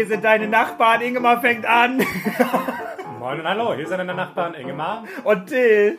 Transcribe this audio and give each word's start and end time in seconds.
hier 0.00 0.06
sind 0.06 0.24
deine 0.24 0.48
Nachbarn. 0.48 1.02
Ingemar 1.02 1.42
fängt 1.42 1.66
an. 1.66 1.98
Moin 3.18 3.38
und 3.38 3.46
hallo, 3.46 3.74
hier 3.74 3.86
sind 3.86 3.98
deine 3.98 4.14
Nachbarn 4.14 4.54
Ingemar. 4.54 5.04
Und 5.24 5.48
Till. 5.48 5.98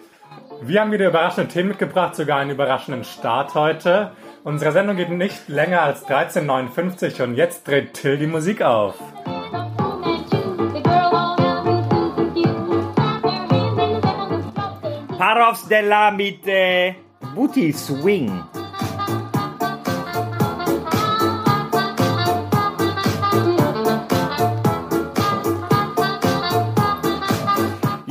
Wir 0.63 0.81
haben 0.81 0.91
wieder 0.91 1.07
überraschende 1.07 1.53
Themen 1.53 1.69
mitgebracht, 1.69 2.15
sogar 2.15 2.39
einen 2.39 2.49
überraschenden 2.49 3.03
Start 3.03 3.53
heute. 3.53 4.11
Unsere 4.43 4.71
Sendung 4.71 4.95
geht 4.95 5.11
nicht 5.11 5.47
länger 5.49 5.83
als 5.83 6.07
13,59 6.07 7.21
und 7.21 7.35
jetzt 7.35 7.67
dreht 7.67 7.93
Till 7.93 8.17
die 8.17 8.25
Musik 8.25 8.63
auf. 8.63 8.95
Paros 15.19 15.67
della 15.67 16.09
mit 16.09 16.47
äh, 16.47 16.95
Booty 17.35 17.71
Swing. 17.71 18.43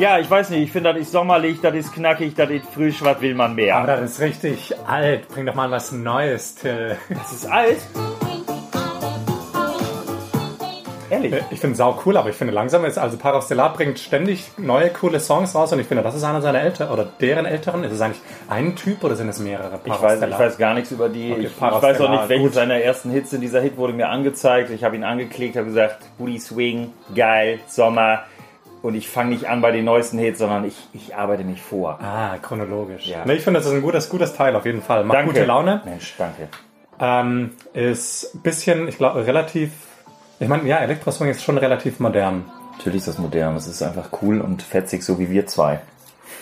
Ja, 0.01 0.19
ich 0.19 0.31
weiß 0.31 0.49
nicht, 0.49 0.63
ich 0.63 0.73
finde, 0.73 0.95
das 0.95 1.03
ist 1.03 1.13
sommerlich, 1.13 1.61
das 1.61 1.75
ist 1.75 1.93
knackig, 1.93 2.35
das 2.35 2.49
ist 2.49 2.65
frisch, 2.73 3.05
was 3.05 3.21
will 3.21 3.35
man 3.35 3.55
mehr? 3.55 3.77
Aber 3.77 3.89
das 3.89 4.13
ist 4.13 4.21
richtig 4.21 4.73
alt. 4.87 5.29
Bring 5.29 5.45
doch 5.45 5.55
mal 5.55 5.71
was 5.71 5.93
Neues, 5.93 6.55
Till. 6.55 6.97
Das 7.11 7.31
ist 7.31 7.45
alt. 7.45 7.77
Ehrlich. 11.11 11.35
Ich 11.51 11.61
finde 11.61 11.77
sau 11.77 12.01
cool, 12.07 12.17
aber 12.17 12.31
ich 12.31 12.37
finde 12.37 12.55
langsam 12.55 12.87
ist, 12.87 12.97
also 12.97 13.19
Paros 13.19 13.45
Stellar 13.45 13.75
bringt 13.75 13.99
ständig 13.99 14.51
neue 14.57 14.89
coole 14.89 15.21
Songs 15.21 15.55
raus 15.55 15.71
und 15.75 15.81
ich 15.81 15.87
finde, 15.87 16.03
das 16.03 16.15
ist 16.15 16.25
einer 16.25 16.41
seiner 16.41 16.63
Eltern 16.63 16.91
oder 16.91 17.05
deren 17.21 17.45
Älteren. 17.45 17.85
Ist 17.85 17.93
es 17.93 18.01
eigentlich 18.01 18.23
ein 18.49 18.77
Typ 18.77 19.05
oder 19.05 19.17
sind 19.17 19.29
es 19.29 19.39
mehrere? 19.39 19.81
Ich 19.85 19.93
weiß, 19.93 20.23
ich 20.23 20.39
weiß 20.39 20.57
gar 20.57 20.73
nichts 20.73 20.93
über 20.93 21.11
die. 21.11 21.33
Okay, 21.33 21.41
ich, 21.43 21.47
ich 21.49 21.59
Paros 21.59 21.83
weiß 21.83 22.01
auch 22.01 22.11
nicht, 22.11 22.29
welches 22.31 22.47
gut. 22.47 22.55
seiner 22.55 22.77
ersten 22.77 23.11
Hits 23.11 23.29
sind. 23.31 23.43
Dieser 23.43 23.61
Hit 23.61 23.77
wurde 23.77 23.93
mir 23.93 24.09
angezeigt. 24.09 24.71
Ich 24.71 24.83
habe 24.83 24.97
ihn 24.97 25.05
angeklickt, 25.05 25.57
habe 25.57 25.67
gesagt, 25.67 25.99
Booty 26.17 26.39
Swing, 26.39 26.95
geil, 27.15 27.59
Sommer. 27.67 28.21
Und 28.83 28.95
ich 28.95 29.09
fange 29.09 29.31
nicht 29.31 29.49
an 29.49 29.61
bei 29.61 29.73
den 29.73 29.85
neuesten 29.85 30.19
Hits, 30.19 30.39
sondern 30.39 30.65
ich, 30.65 30.77
ich 30.93 31.15
arbeite 31.15 31.45
mich 31.45 31.61
vor. 31.61 31.99
Ah, 32.01 32.39
chronologisch. 32.39 33.07
Ja. 33.07 33.25
Nee, 33.27 33.35
ich 33.35 33.43
finde, 33.43 33.61
das 33.61 33.67
ist 33.67 33.75
ein 33.75 33.83
gutes, 33.83 34.09
gutes 34.09 34.35
Teil 34.35 34.57
auf 34.57 34.65
jeden 34.65 34.81
Fall. 34.81 35.05
Macht 35.05 35.19
Danke. 35.19 35.33
gute 35.33 35.45
Laune. 35.45 35.83
Mensch, 35.85 36.15
danke. 36.17 36.49
Ähm, 36.99 37.53
ist 37.75 38.35
ein 38.35 38.41
bisschen, 38.41 38.89
ich 38.89 38.97
glaube, 38.97 39.27
relativ. 39.27 39.73
Ich 40.39 40.49
meine, 40.49 40.67
ja, 40.67 40.79
Elektroswing 40.79 41.29
ist 41.29 41.43
schon 41.43 41.59
relativ 41.59 42.01
modern. 42.01 42.45
Natürlich 42.79 42.99
ist 43.01 43.09
das 43.09 43.19
modern. 43.19 43.55
Das 43.55 43.67
ist 43.67 43.83
einfach 43.83 44.09
cool 44.23 44.41
und 44.41 44.63
fetzig, 44.63 45.03
so 45.03 45.19
wie 45.19 45.31
wir 45.31 45.47
zwei. 45.47 45.81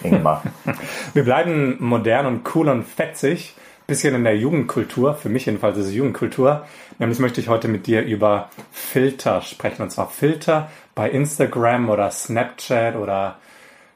Ingemar. 0.04 0.44
Wir 1.14 1.24
bleiben 1.24 1.76
modern 1.80 2.26
und 2.26 2.54
cool 2.54 2.68
und 2.68 2.84
fetzig. 2.84 3.54
Bisschen 3.88 4.14
in 4.14 4.24
der 4.24 4.36
Jugendkultur. 4.36 5.14
Für 5.14 5.30
mich 5.30 5.46
jedenfalls 5.46 5.78
ist 5.78 5.86
es 5.86 5.94
Jugendkultur. 5.94 6.66
Nämlich 6.98 7.20
möchte 7.20 7.40
ich 7.40 7.48
heute 7.48 7.68
mit 7.68 7.86
dir 7.86 8.02
über 8.02 8.50
Filter 8.70 9.40
sprechen. 9.40 9.80
Und 9.80 9.88
zwar 9.88 10.10
Filter 10.10 10.68
bei 10.94 11.08
Instagram 11.08 11.88
oder 11.88 12.10
Snapchat 12.10 12.96
oder, 12.96 13.38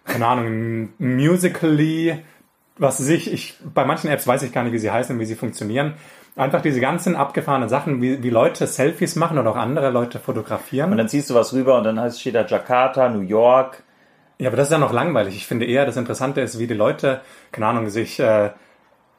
keine 0.07 0.27
Ahnung, 0.27 0.95
Musically. 0.97 2.17
Was 2.79 3.01
weiß 3.01 3.09
ich, 3.11 3.31
ich, 3.35 3.59
bei 3.75 3.85
manchen 3.85 4.09
Apps 4.09 4.27
weiß 4.27 4.43
ich 4.45 4.53
gar 4.55 4.63
nicht, 4.65 4.73
wie 4.73 4.79
sie 4.79 4.91
heißen 4.91 5.15
und 5.15 5.20
wie 5.20 5.27
sie 5.27 5.35
funktionieren. 5.35 5.93
Einfach 6.37 6.63
diese 6.63 6.81
ganzen 6.81 7.15
abgefahrenen 7.15 7.69
Sachen, 7.69 8.01
wie, 8.01 8.23
wie 8.23 8.31
Leute 8.31 8.67
Selfies 8.67 9.15
machen 9.17 9.37
oder 9.37 9.51
auch 9.51 9.57
andere 9.57 9.91
Leute 9.91 10.19
fotografieren. 10.19 10.91
und 10.91 10.97
dann 10.97 11.11
ziehst 11.11 11.29
du 11.29 11.35
was 11.35 11.53
rüber 11.53 11.77
und 11.77 11.85
dann 11.85 12.01
heißt, 12.01 12.19
steht 12.19 12.35
da 12.35 12.47
Jakarta, 12.47 13.11
New 13.11 13.20
York. 13.20 13.83
Ja, 14.39 14.48
aber 14.48 14.57
das 14.57 14.69
ist 14.69 14.73
ja 14.73 14.79
noch 14.79 14.95
langweilig. 14.95 15.37
Ich 15.37 15.47
finde 15.47 15.67
eher, 15.67 15.85
das 15.85 15.98
Interessante 15.98 16.41
ist, 16.41 16.59
wie 16.59 16.67
die 16.67 16.73
Leute, 16.73 17.20
keine 17.53 17.67
Ahnung, 17.67 17.91
sich 17.91 18.19
äh, 18.19 18.53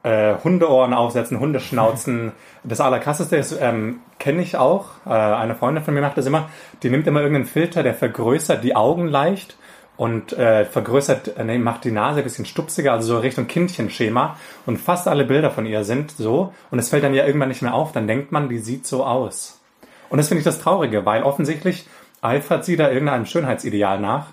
äh, 0.04 0.36
Hundeohren 0.44 0.94
aufsetzen, 0.94 1.40
Hundeschnauzen. 1.40 2.34
Das 2.64 2.82
Allerkrasseste 2.82 3.38
ist, 3.38 3.58
ähm, 3.59 4.02
kenne 4.20 4.42
ich 4.42 4.58
auch, 4.58 4.86
äh, 5.06 5.10
eine 5.10 5.56
Freundin 5.56 5.84
von 5.84 5.94
mir 5.94 6.02
macht 6.02 6.18
das 6.18 6.26
immer, 6.26 6.50
die 6.84 6.90
nimmt 6.90 7.08
immer 7.08 7.22
irgendeinen 7.22 7.45
Filter, 7.45 7.84
der 7.84 7.94
vergrößert 7.94 8.64
die 8.64 8.76
Augen 8.76 9.08
leicht 9.08 9.58
und 9.95 10.34
äh, 10.34 10.66
vergrößert, 10.66 11.38
äh, 11.38 11.44
nee, 11.44 11.58
macht 11.58 11.86
die 11.86 11.92
Nase 11.92 12.20
ein 12.20 12.23
bisschen 12.23 12.45
stupsiger, 12.45 12.92
also 12.92 13.16
so 13.16 13.20
Richtung 13.20 13.48
Kindchenschema. 13.48 14.38
Und 14.66 14.77
fast 14.77 15.08
alle 15.08 15.23
Bilder 15.23 15.52
von 15.52 15.66
ihr 15.66 15.83
sind 15.83 16.11
so. 16.11 16.54
Und 16.72 16.80
es 16.80 16.89
fällt 16.89 17.04
dann 17.04 17.14
ja 17.14 17.26
irgendwann 17.26 17.50
nicht 17.50 17.61
mehr 17.61 17.73
auf. 17.73 17.92
Dann 17.92 18.08
denkt 18.08 18.32
man, 18.32 18.50
die 18.50 18.58
sieht 18.58 18.88
so 18.88 19.06
aus. 19.06 19.61
Und 20.10 20.17
das 20.17 20.27
finde 20.27 20.39
ich 20.39 20.45
das 20.45 20.60
Traurige, 20.60 21.06
weil 21.06 21.23
offensichtlich 21.23 21.88
eifert 22.22 22.66
sie 22.66 22.76
da 22.76 22.89
irgendeinem 22.89 23.26
Schönheitsideal 23.26 24.00
nach, 24.00 24.27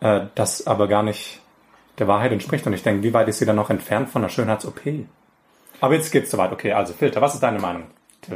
äh, 0.00 0.22
das 0.34 0.66
aber 0.66 0.88
gar 0.88 1.02
nicht 1.02 1.41
der 1.98 2.08
Wahrheit 2.08 2.32
entspricht. 2.32 2.66
Und 2.66 2.72
ich 2.72 2.82
denke, 2.82 3.02
wie 3.02 3.12
weit 3.12 3.28
ist 3.28 3.38
sie 3.38 3.46
dann 3.46 3.56
noch 3.56 3.70
entfernt 3.70 4.08
von 4.08 4.22
einer 4.22 4.28
Schönheits-OP? 4.28 4.80
Aber 5.80 5.94
jetzt 5.94 6.10
geht's 6.12 6.30
soweit. 6.30 6.52
Okay, 6.52 6.72
also 6.72 6.92
Filter, 6.92 7.20
was 7.20 7.34
ist 7.34 7.42
deine 7.42 7.58
Meinung? 7.58 7.84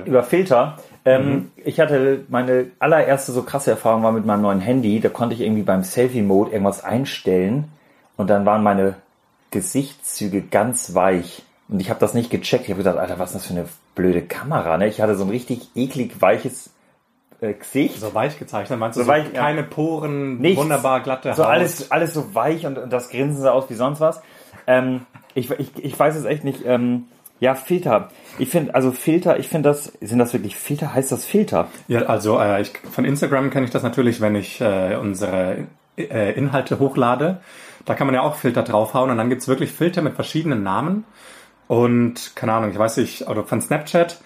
Über 0.05 0.25
Filter. 0.25 0.79
Ähm, 1.05 1.53
Ich 1.65 1.79
hatte 1.79 2.25
meine 2.29 2.73
allererste 2.81 3.31
so 3.31 3.43
krasse 3.45 3.71
Erfahrung 3.71 4.03
war 4.03 4.11
mit 4.13 4.27
meinem 4.27 4.43
neuen 4.43 4.61
Handy. 4.61 4.99
Da 4.99 5.09
konnte 5.09 5.35
ich 5.35 5.41
irgendwie 5.43 5.63
beim 5.63 5.85
Selfie-Mode 5.85 6.51
irgendwas 6.51 6.83
einstellen 6.83 7.69
und 8.17 8.29
dann 8.29 8.45
waren 8.47 8.65
meine 8.65 8.97
Gesichtszüge 9.53 10.43
ganz 10.43 10.95
weich. 10.95 11.43
Und 11.69 11.81
ich 11.81 11.89
habe 11.91 12.01
das 12.01 12.15
nicht 12.15 12.31
gecheckt. 12.31 12.65
Ich 12.65 12.71
habe 12.71 12.83
gedacht, 12.83 12.99
Alter, 12.99 13.19
was 13.19 13.31
ist 13.31 13.37
das 13.37 13.47
für 13.47 13.55
eine 13.55 13.69
blöde 13.95 14.23
Kamera? 14.23 14.77
Ne? 14.77 14.89
Ich 14.89 15.01
hatte 15.01 15.15
so 15.15 15.25
ein 15.25 15.31
richtig 15.31 15.69
eklig 15.77 16.21
weiches 16.21 16.71
äh, 17.41 17.53
Gesicht. 17.55 18.01
So 18.01 18.15
weich 18.15 18.39
gezeichnet, 18.39 18.79
meinst 18.79 18.99
du? 18.99 19.03
So 19.03 19.09
weich, 19.09 19.27
ja. 19.33 19.41
keine 19.41 19.63
Poren, 19.63 20.39
Nichts. 20.39 20.61
wunderbar 20.61 21.01
glatte 21.01 21.35
So 21.35 21.45
Haut. 21.45 21.51
alles, 21.51 21.91
alles 21.91 22.15
so 22.15 22.35
weich 22.35 22.67
und, 22.67 22.79
und 22.79 22.93
das 22.93 23.11
Grinsen 23.11 23.43
sah 23.43 23.53
aus 23.53 23.69
wie 23.71 23.75
sonst 23.75 24.01
was. 24.01 24.21
Ähm, 24.67 25.07
ich, 25.35 25.51
ich, 25.51 25.71
ich 25.77 25.99
weiß 25.99 26.17
es 26.17 26.25
echt 26.25 26.45
nicht. 26.45 26.65
Ähm, 26.65 27.05
ja, 27.39 27.55
Filter. 27.55 28.09
Ich 28.39 28.49
finde, 28.49 28.75
also 28.75 28.93
Filter, 28.93 29.39
ich 29.39 29.49
finde 29.49 29.69
das, 29.69 29.93
sind 30.01 30.19
das 30.19 30.33
wirklich 30.33 30.57
Filter? 30.57 30.95
Heißt 30.95 31.13
das 31.13 31.27
Filter? 31.27 31.69
Ja, 31.87 32.03
also 32.03 32.39
äh, 32.41 32.63
ich, 32.63 32.73
von 32.91 33.05
Instagram 33.05 33.51
kenne 33.51 33.67
ich 33.67 33.73
das 33.73 33.83
natürlich, 33.83 34.21
wenn 34.23 34.35
ich 34.35 34.61
äh, 34.63 34.97
unsere 34.97 35.67
äh, 35.99 36.33
Inhalte 36.33 36.79
hochlade. 36.79 37.41
Da 37.85 37.95
kann 37.95 38.07
man 38.07 38.15
ja 38.15 38.23
auch 38.23 38.37
Filter 38.37 38.63
draufhauen 38.63 39.11
und 39.11 39.19
dann 39.19 39.29
gibt's 39.29 39.49
wirklich 39.49 39.71
Filter 39.73 40.01
mit 40.01 40.15
verschiedenen 40.15 40.63
Namen. 40.63 41.05
Und 41.69 42.35
keine 42.37 42.53
Ahnung, 42.55 42.71
ich 42.71 42.79
weiß 42.79 42.97
nicht, 42.97 43.29
oder 43.29 43.45
von 43.45 43.61
Snapchat, 43.61 44.21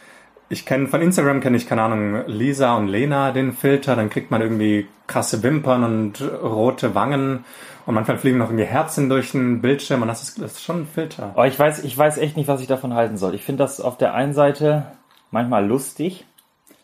ich 0.50 0.66
kenne 0.66 0.88
von 0.88 1.00
Instagram 1.00 1.40
kenne 1.40 1.56
ich, 1.56 1.66
keine 1.68 1.82
Ahnung, 1.82 2.26
Lisa 2.26 2.76
und 2.76 2.88
Lena 2.88 3.30
den 3.30 3.52
Filter, 3.52 3.94
dann 3.96 4.10
kriegt 4.10 4.30
man 4.30 4.42
irgendwie 4.42 4.86
krasse 5.06 5.42
Wimpern 5.42 5.84
und 5.84 6.20
rote 6.42 6.94
Wangen 6.94 7.44
und 7.86 7.94
manchmal 7.94 8.18
fliegen 8.18 8.38
noch 8.38 8.48
irgendwie 8.48 8.64
Herzen 8.64 9.08
durch 9.08 9.30
den 9.32 9.62
Bildschirm 9.62 10.02
und 10.02 10.08
das 10.08 10.22
ist, 10.22 10.42
das 10.42 10.52
ist 10.52 10.62
schon 10.64 10.82
ein 10.82 10.86
Filter. 10.86 11.30
Aber 11.34 11.46
ich 11.46 11.58
weiß, 11.58 11.84
ich 11.84 11.96
weiß 11.96 12.18
echt 12.18 12.36
nicht, 12.36 12.48
was 12.48 12.60
ich 12.60 12.66
davon 12.66 12.94
halten 12.94 13.16
soll. 13.16 13.34
Ich 13.34 13.44
finde 13.44 13.62
das 13.62 13.80
auf 13.80 13.96
der 13.96 14.12
einen 14.14 14.34
Seite 14.34 14.86
manchmal 15.30 15.64
lustig, 15.64 16.26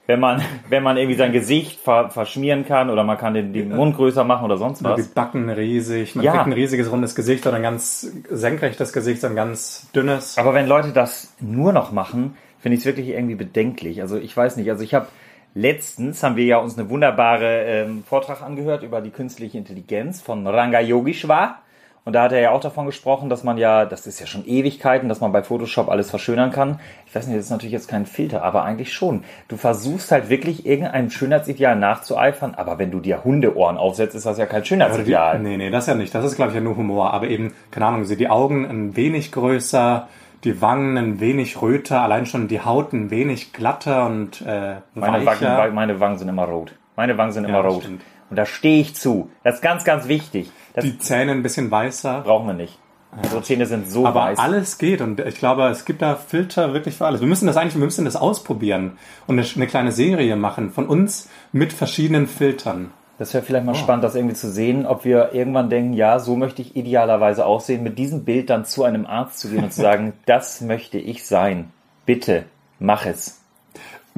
wenn 0.07 0.21
man, 0.21 0.41
wenn 0.69 0.85
man 0.85 0.97
irgendwie 0.97 1.17
sein 1.17 1.33
Gesicht 1.33 1.81
ver, 1.81 2.11
verschmieren 2.11 2.65
kann 2.67 2.89
oder 2.91 3.03
man 3.03 3.19
kann 3.19 3.35
den, 3.35 3.53
den 3.53 3.75
Mund 3.75 3.97
größer 3.97 4.23
machen 4.23 4.45
oder 4.45 4.59
sonst 4.59 4.79
Die 4.81 4.85
was. 4.85 5.09
Backen 5.09 5.51
riesig, 5.51 6.15
man 6.15 6.25
Ja. 6.25 6.33
kriegt 6.33 6.47
ein 6.47 6.53
riesiges 6.53 6.91
rundes 6.91 7.17
Gesicht 7.17 7.45
oder 7.47 7.57
ein 7.57 7.63
ganz 7.63 8.09
senkrechtes 8.31 8.93
Gesicht, 8.93 9.25
ein 9.25 9.35
ganz 9.35 9.89
dünnes. 9.95 10.39
Aber 10.39 10.55
wenn 10.55 10.69
Leute 10.69 10.93
das 10.93 11.35
nur 11.41 11.73
noch 11.73 11.91
machen, 11.91 12.37
finde 12.67 12.75
ich 12.75 12.81
es 12.81 12.87
wirklich 12.87 13.11
irgendwie 13.11 13.37
bedenklich. 13.37 14.01
Also 14.01 14.19
ich 14.19 14.37
weiß 14.37 14.57
nicht, 14.57 14.69
also 14.69 14.83
ich 14.83 14.93
habe 14.93 15.07
letztens 15.55 16.25
haben 16.25 16.35
wir 16.35 16.47
ja 16.47 16.59
uns 16.59 16.77
eine 16.77 16.91
wunderbare 16.91 17.63
ähm, 17.63 18.03
Vortrag 18.03 18.43
angehört 18.43 18.83
über 18.83 19.01
die 19.01 19.11
künstliche 19.11 19.57
Intelligenz 19.57 20.21
von 20.21 20.45
Ranga 20.45 20.81
Yogeshwar. 20.81 21.63
Und 22.05 22.15
da 22.15 22.25
hat 22.25 22.33
er 22.33 22.41
ja 22.41 22.51
auch 22.51 22.61
davon 22.61 22.87
gesprochen, 22.87 23.29
dass 23.29 23.45
man 23.45 23.57
ja, 23.57 23.85
das 23.85 24.09
ist 24.09 24.19
ja 24.19 24.27
schon 24.27 24.45
Ewigkeiten, 24.49 25.09
dass 25.09 25.21
man 25.21 25.31
bei 25.31 25.45
Photoshop 25.45 25.89
alles 25.89 26.11
verschönern 26.11 26.51
kann. 26.51 26.81
Ich 27.07 27.15
weiß 27.15 27.29
nicht, 27.29 27.39
das 27.39 27.45
ist 27.45 27.51
natürlich 27.53 27.73
jetzt 27.73 27.87
kein 27.87 28.05
Filter, 28.05 28.43
aber 28.43 28.65
eigentlich 28.65 28.93
schon. 28.93 29.23
Du 29.47 29.57
versuchst 29.57 30.11
halt 30.11 30.29
wirklich 30.29 30.67
irgendeinem 30.67 31.11
Schönheitsideal 31.11 31.77
nachzueifern, 31.77 32.57
aber 32.57 32.81
wenn 32.81 32.91
du 32.91 32.99
dir 32.99 33.23
Hundeohren 33.23 33.77
aufsetzt, 33.77 34.17
ist 34.17 34.27
das 34.27 34.39
ja 34.39 34.47
kein 34.47 34.63
Also 34.63 34.65
die, 34.65 34.67
Schönheitsideal. 34.67 35.39
nee, 35.39 35.57
nee, 35.57 35.71
das 35.71 35.87
ja 35.87 35.95
nicht. 35.95 36.13
Das 36.13 36.25
ist, 36.25 36.35
glaube 36.35 36.51
ich, 36.51 36.57
ja 36.57 36.61
nur 36.61 36.77
Humor. 36.77 37.15
Aber 37.15 37.29
eben, 37.29 37.55
keine 37.71 37.87
Ahnung, 37.87 38.05
sie 38.05 38.17
die 38.17 38.29
Augen 38.29 38.67
ein 38.67 38.97
wenig 38.97 39.31
größer, 39.31 40.09
die 40.45 40.61
Wangen 40.61 40.97
ein 40.99 41.21
wenig 41.21 41.61
röter, 41.63 42.03
allein 42.03 42.27
schon 42.27 42.49
die 42.49 42.61
Haut 42.61 42.93
ein 42.93 43.11
wenig 43.11 43.53
glatter 43.53 44.07
und 44.07 44.43
äh, 44.43 44.77
Meine 44.95 45.25
weicher. 45.27 45.59
Wangen, 45.59 45.75
meine 45.75 46.01
Wangen 46.01 46.19
sind 46.19 46.29
immer 46.29 46.45
rot. 46.45 46.75
Meine 46.97 47.17
Wangen 47.19 47.33
sind 47.33 47.45
immer 47.45 47.59
Ja, 47.63 47.69
rot. 47.69 47.83
stimmt. 47.83 48.03
Und 48.29 48.37
da 48.37 48.45
stehe 48.47 48.81
ich 48.81 48.95
zu. 48.95 49.31
Das 49.45 49.57
ist 49.57 49.61
ganz, 49.63 49.85
ganz 49.85 50.09
wichtig. 50.09 50.51
Das 50.75 50.85
die 50.85 50.99
Zähne 50.99 51.33
ein 51.33 51.43
bisschen 51.43 51.71
weißer. 51.71 52.23
brauchen 52.23 52.47
wir 52.49 52.55
nicht. 52.55 52.79
Unsere 53.23 53.41
Zähne 53.43 53.65
sind 53.67 53.89
so 53.91 54.05
Aber 54.05 54.21
weiß. 54.25 54.39
alles 54.39 54.77
geht 54.79 55.01
und 55.01 55.21
ich 55.21 55.37
glaube, 55.37 55.65
es 55.69 55.85
gibt 55.87 56.03
da 56.03 56.17
Filter 56.17 56.75
wirklich 56.75 56.97
für 56.97 57.07
alles. 57.07 57.21
Wir 57.23 57.29
müssen 57.29 57.47
das 57.47 57.57
eigentlich, 57.57 57.77
wir 57.77 57.85
müssen 57.85 58.05
das 58.05 58.15
ausprobieren 58.17 58.99
und 59.27 59.39
eine 59.39 59.67
kleine 59.67 59.91
Serie 59.93 60.37
machen 60.37 60.71
von 60.71 60.87
uns 60.87 61.31
mit 61.53 61.73
verschiedenen 61.73 62.27
Filtern. 62.27 62.91
Das 63.19 63.33
wäre 63.33 63.43
vielleicht 63.43 63.65
mal 63.65 63.73
Oh. 63.73 63.77
spannend, 63.77 64.05
das 64.05 64.15
irgendwie 64.15 64.35
zu 64.35 64.51
sehen, 64.51 64.85
ob 64.87 65.05
wir 65.05 65.33
irgendwann 65.33 65.71
denken, 65.71 65.95
ja, 65.95 66.19
so 66.19 66.37
möchte 66.37 66.61
ich 66.63 66.77
idealerweise 66.77 67.47
aussehen, 67.47 67.83
mit 67.83 67.99
diesem 67.99 68.25
Bild 68.25 68.51
dann 68.51 68.65
zu 68.67 68.85
einem 68.85 69.07
Arzt 69.07 69.39
zu 69.41 69.49
gehen 69.49 69.65
und 69.65 69.73
zu 69.73 69.81
sagen, 69.81 70.13
das 70.27 70.61
möchte 70.61 70.99
ich 70.99 71.27
sein. 71.27 71.71
Bitte, 72.05 72.45
mach 72.79 73.07
es. 73.07 73.41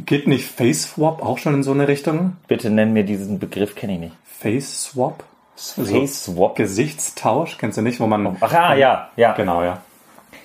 Geht 0.04 0.26
nicht 0.28 0.46
Face 0.46 0.82
Swap 0.92 1.22
auch 1.24 1.38
schon 1.38 1.54
in 1.54 1.62
so 1.62 1.72
eine 1.72 1.88
Richtung? 1.88 2.36
Bitte 2.48 2.70
nenn 2.70 2.92
mir 2.92 3.04
diesen 3.04 3.38
Begriff, 3.38 3.74
kenne 3.74 3.94
ich 3.94 4.00
nicht. 4.00 4.16
Face 4.24 4.82
Swap? 4.84 5.24
Face 5.56 6.24
Swap. 6.24 6.54
Gesichtstausch, 6.56 7.58
kennst 7.58 7.78
du 7.78 7.82
nicht, 7.82 7.98
wo 7.98 8.06
man. 8.06 8.36
Ach 8.40 8.52
ah, 8.52 8.74
ja, 8.74 9.08
ja. 9.16 9.32
Genau, 9.32 9.62
ja. 9.62 9.78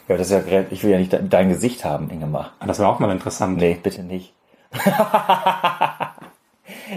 Ja, 0.08 0.18
das 0.18 0.32
ist 0.32 0.48
ja. 0.50 0.64
Ich 0.72 0.84
will 0.84 0.90
ja 0.92 0.98
nicht 0.98 1.12
de- 1.14 1.22
dein 1.28 1.50
Gesicht 1.50 1.86
haben, 1.86 2.10
Ingemar. 2.10 2.54
Das 2.66 2.80
wäre 2.80 2.90
auch 2.90 2.98
mal 3.00 3.12
interessant. 3.12 3.58
Nee, 3.58 3.78
bitte 3.82 4.02
nicht. 4.04 4.34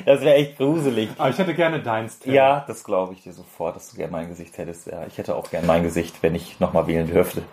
Das 0.06 0.20
wäre 0.20 0.36
echt 0.36 0.56
gruselig. 0.56 1.10
Aber 1.18 1.28
ich 1.30 1.36
hätte 1.36 1.52
gerne 1.52 1.82
deins. 1.82 2.20
Tim. 2.20 2.32
Ja, 2.32 2.64
das 2.66 2.84
glaube 2.84 3.12
ich 3.12 3.22
dir 3.22 3.32
sofort, 3.32 3.74
dass 3.74 3.90
du 3.90 3.96
gerne 3.96 4.12
mein 4.12 4.28
Gesicht 4.28 4.56
hättest. 4.56 4.86
Ja, 4.86 5.04
ich 5.06 5.18
hätte 5.18 5.34
auch 5.34 5.50
gerne 5.50 5.66
mein 5.66 5.82
Gesicht, 5.82 6.22
wenn 6.22 6.36
ich 6.36 6.60
nochmal 6.60 6.86
wählen 6.86 7.08
dürfte. 7.08 7.42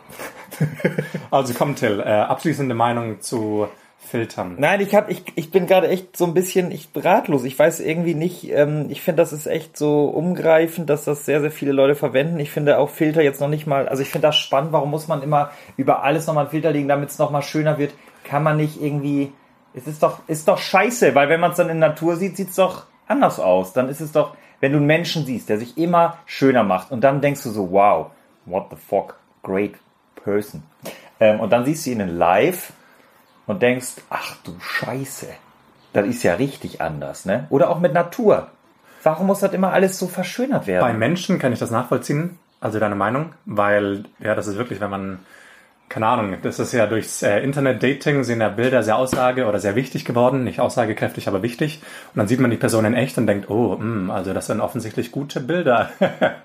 Also 1.31 1.53
komm, 1.57 1.75
Till, 1.75 1.99
äh, 1.99 2.03
abschließende 2.03 2.75
Meinung 2.75 3.21
zu 3.21 3.67
Filtern. 3.97 4.55
Nein, 4.59 4.81
ich 4.81 4.93
hab, 4.93 5.09
ich, 5.09 5.23
ich 5.35 5.49
bin 5.49 5.65
gerade 5.65 5.87
echt 5.87 6.15
so 6.15 6.25
ein 6.25 6.35
bisschen 6.35 6.69
ich 6.71 6.89
ratlos. 6.95 7.43
Ich 7.45 7.57
weiß 7.57 7.79
irgendwie 7.79 8.13
nicht, 8.13 8.51
ähm, 8.51 8.85
ich 8.89 9.01
finde, 9.01 9.23
das 9.23 9.33
ist 9.33 9.47
echt 9.47 9.75
so 9.75 10.05
umgreifend, 10.05 10.89
dass 10.89 11.05
das 11.05 11.25
sehr, 11.25 11.41
sehr 11.41 11.51
viele 11.51 11.71
Leute 11.71 11.95
verwenden. 11.95 12.39
Ich 12.39 12.51
finde 12.51 12.77
auch 12.77 12.89
Filter 12.89 13.23
jetzt 13.23 13.41
noch 13.41 13.47
nicht 13.47 13.65
mal, 13.65 13.87
also 13.87 14.03
ich 14.03 14.09
finde 14.09 14.27
das 14.27 14.37
spannend, 14.37 14.73
warum 14.73 14.91
muss 14.91 15.07
man 15.07 15.23
immer 15.23 15.49
über 15.77 16.03
alles 16.03 16.27
nochmal 16.27 16.43
einen 16.43 16.51
Filter 16.51 16.71
legen, 16.71 16.87
damit 16.87 17.09
es 17.09 17.17
nochmal 17.17 17.41
schöner 17.41 17.79
wird. 17.79 17.93
Kann 18.23 18.43
man 18.43 18.57
nicht 18.57 18.79
irgendwie, 18.79 19.31
es 19.73 19.87
ist 19.87 20.03
doch, 20.03 20.19
ist 20.27 20.47
doch 20.47 20.57
scheiße, 20.57 21.15
weil 21.15 21.29
wenn 21.29 21.39
man 21.39 21.51
es 21.51 21.57
dann 21.57 21.69
in 21.69 21.79
Natur 21.79 22.15
sieht, 22.15 22.37
sieht 22.37 22.49
es 22.49 22.55
doch 22.55 22.85
anders 23.07 23.39
aus. 23.39 23.73
Dann 23.73 23.89
ist 23.89 24.01
es 24.01 24.11
doch, 24.11 24.35
wenn 24.59 24.71
du 24.71 24.77
einen 24.77 24.87
Menschen 24.87 25.25
siehst, 25.25 25.49
der 25.49 25.57
sich 25.57 25.77
immer 25.77 26.17
schöner 26.25 26.63
macht 26.63 26.91
und 26.91 27.01
dann 27.01 27.21
denkst 27.21 27.43
du 27.43 27.49
so, 27.49 27.71
wow, 27.71 28.11
what 28.45 28.67
the 28.69 28.77
fuck, 28.77 29.15
great 29.41 29.73
person. 30.23 30.63
Ähm, 31.19 31.39
und 31.39 31.51
dann 31.51 31.65
siehst 31.65 31.85
du 31.85 31.91
ihn 31.91 31.99
in 31.99 32.17
live 32.17 32.73
und 33.45 33.61
denkst, 33.61 33.95
ach 34.09 34.37
du 34.43 34.55
Scheiße, 34.59 35.27
das 35.93 36.07
ist 36.07 36.23
ja 36.23 36.35
richtig 36.35 36.81
anders, 36.81 37.25
ne? 37.25 37.47
Oder 37.49 37.69
auch 37.69 37.79
mit 37.79 37.93
Natur. 37.93 38.47
Warum 39.03 39.27
muss 39.27 39.41
das 39.41 39.53
immer 39.53 39.73
alles 39.73 39.99
so 39.99 40.07
verschönert 40.07 40.65
werden? 40.65 40.81
Bei 40.81 40.93
Menschen 40.93 41.39
kann 41.39 41.51
ich 41.51 41.59
das 41.59 41.71
nachvollziehen, 41.71 42.39
also 42.61 42.79
deine 42.79 42.95
Meinung, 42.95 43.33
weil, 43.45 44.05
ja, 44.19 44.33
das 44.33 44.47
ist 44.47 44.57
wirklich, 44.57 44.79
wenn 44.79 44.89
man, 44.89 45.19
keine 45.93 46.07
Ahnung, 46.07 46.37
das 46.41 46.57
ist 46.57 46.73
ja 46.73 46.87
durchs 46.87 47.21
äh, 47.21 47.41
Internet-Dating 47.41 48.23
sind 48.23 48.41
ja 48.41 48.49
Bilder 48.49 48.81
sehr 48.81 48.97
aussage- 48.97 49.45
oder 49.45 49.59
sehr 49.59 49.75
wichtig 49.75 50.05
geworden, 50.05 50.43
nicht 50.43 50.59
aussagekräftig, 50.59 51.27
aber 51.27 51.43
wichtig. 51.43 51.83
Und 51.83 52.17
dann 52.17 52.27
sieht 52.27 52.39
man 52.39 52.49
die 52.49 52.57
Person 52.57 52.85
in 52.85 52.95
echt 52.95 53.15
und 53.19 53.27
denkt, 53.27 53.47
oh, 53.47 53.77
mh, 53.77 54.11
also 54.11 54.33
das 54.33 54.47
sind 54.47 54.59
offensichtlich 54.59 55.11
gute 55.11 55.39
Bilder. 55.39 55.91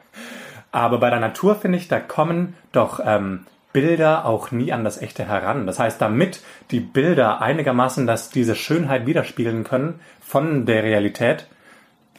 aber 0.71 0.99
bei 0.99 1.09
der 1.09 1.21
Natur 1.21 1.57
finde 1.57 1.79
ich, 1.79 1.89
da 1.89 1.99
kommen 1.99 2.57
doch 2.73 3.01
ähm, 3.03 3.47
Bilder 3.73 4.27
auch 4.27 4.51
nie 4.51 4.71
an 4.71 4.85
das 4.85 5.01
Echte 5.01 5.27
heran. 5.27 5.67
Das 5.67 5.79
heißt, 5.79 5.99
damit 5.99 6.43
die 6.71 6.81
Bilder 6.81 7.41
einigermaßen 7.41 8.07
das, 8.07 8.29
diese 8.29 8.55
Schönheit 8.55 9.07
widerspiegeln 9.07 9.65
können 9.65 10.01
von 10.21 10.67
der 10.67 10.83
Realität, 10.83 11.47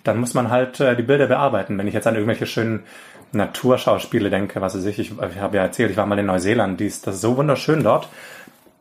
dann 0.04 0.20
muss 0.20 0.34
man 0.34 0.50
halt 0.50 0.80
äh, 0.80 0.96
die 0.96 1.04
Bilder 1.04 1.28
bearbeiten. 1.28 1.78
Wenn 1.78 1.88
ich 1.88 1.94
jetzt 1.94 2.08
an 2.08 2.16
irgendwelche 2.16 2.48
schönen 2.48 2.86
Naturschauspiele 3.32 4.30
denke, 4.30 4.62
was 4.62 4.76
weiß 4.76 4.86
ich, 4.86 5.00
ich, 5.00 5.12
ich 5.12 5.40
habe 5.40 5.58
ja 5.58 5.64
erzählt, 5.64 5.92
ich 5.92 5.98
war 5.98 6.06
mal 6.06 6.20
in 6.20 6.26
Neuseeland, 6.26 6.80
dies, 6.80 7.02
das 7.02 7.16
ist 7.16 7.22
so 7.22 7.38
wunderschön 7.38 7.84
dort. 7.84 8.10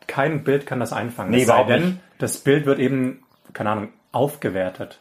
Kein 0.06 0.44
Bild 0.44 0.66
kann 0.66 0.80
das 0.80 0.92
einfangen. 0.92 1.30
Nee, 1.30 1.42
es 1.42 1.48
sei 1.48 1.64
denn, 1.64 1.84
nicht. 1.84 1.98
das 2.18 2.38
Bild 2.38 2.64
wird 2.64 2.78
eben, 2.78 3.22
keine 3.52 3.70
Ahnung, 3.70 3.88
aufgewertet. 4.12 4.98